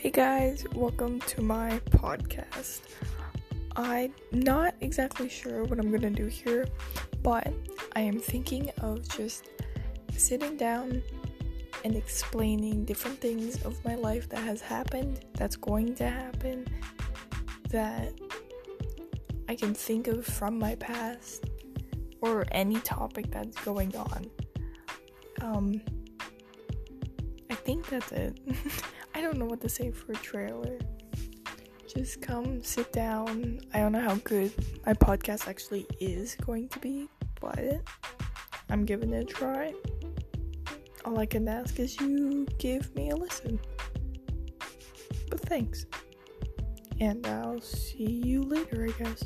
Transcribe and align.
Hey 0.00 0.08
guys, 0.08 0.64
welcome 0.74 1.20
to 1.20 1.42
my 1.42 1.78
podcast. 1.90 2.80
I'm 3.76 4.14
not 4.32 4.74
exactly 4.80 5.28
sure 5.28 5.64
what 5.64 5.78
I'm 5.78 5.90
gonna 5.90 6.08
do 6.08 6.24
here, 6.24 6.66
but 7.22 7.52
I 7.94 8.00
am 8.00 8.18
thinking 8.18 8.70
of 8.80 9.06
just 9.14 9.50
sitting 10.16 10.56
down 10.56 11.02
and 11.84 11.94
explaining 11.94 12.86
different 12.86 13.20
things 13.20 13.62
of 13.62 13.84
my 13.84 13.94
life 13.94 14.26
that 14.30 14.38
has 14.38 14.62
happened, 14.62 15.26
that's 15.34 15.56
going 15.56 15.94
to 15.96 16.08
happen, 16.08 16.66
that 17.68 18.14
I 19.50 19.54
can 19.54 19.74
think 19.74 20.06
of 20.06 20.24
from 20.24 20.58
my 20.58 20.76
past, 20.76 21.44
or 22.22 22.46
any 22.52 22.80
topic 22.80 23.30
that's 23.30 23.62
going 23.64 23.94
on. 23.94 24.30
Um, 25.42 25.82
think 27.64 27.88
that's 27.88 28.12
it. 28.12 28.38
I 29.14 29.20
don't 29.20 29.38
know 29.38 29.46
what 29.46 29.60
to 29.62 29.68
say 29.68 29.90
for 29.90 30.12
a 30.12 30.16
trailer. 30.16 30.78
Just 31.92 32.22
come 32.22 32.62
sit 32.62 32.92
down. 32.92 33.60
I 33.74 33.78
don't 33.78 33.92
know 33.92 34.00
how 34.00 34.14
good 34.16 34.52
my 34.86 34.94
podcast 34.94 35.48
actually 35.48 35.86
is 35.98 36.36
going 36.36 36.68
to 36.68 36.78
be, 36.78 37.08
but 37.40 37.80
I'm 38.68 38.84
giving 38.84 39.12
it 39.12 39.22
a 39.22 39.24
try. 39.24 39.74
All 41.04 41.18
I 41.18 41.26
can 41.26 41.48
ask 41.48 41.78
is 41.80 42.00
you 42.00 42.46
give 42.58 42.94
me 42.94 43.10
a 43.10 43.16
listen. 43.16 43.58
But 45.30 45.40
thanks. 45.40 45.86
And 47.00 47.26
I'll 47.26 47.60
see 47.60 48.22
you 48.24 48.42
later, 48.42 48.86
I 48.88 49.02
guess. 49.02 49.24